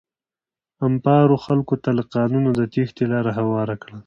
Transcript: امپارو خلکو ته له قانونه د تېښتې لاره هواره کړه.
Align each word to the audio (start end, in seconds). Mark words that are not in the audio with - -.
امپارو 0.87 1.35
خلکو 1.45 1.75
ته 1.83 1.89
له 1.97 2.03
قانونه 2.13 2.49
د 2.53 2.61
تېښتې 2.73 3.05
لاره 3.11 3.31
هواره 3.39 3.75
کړه. 3.81 3.97